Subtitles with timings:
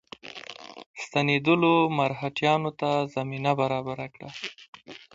[1.03, 4.29] ستنېدلو مرهټیانو ته زمینه برابره کړه.